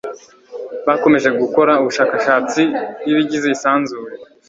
bakomeje 0.87 1.29
gukora 1.41 1.73
ubushakashatsi 1.81 2.61
bw'ibigize 3.01 3.47
isanzure 3.55 4.13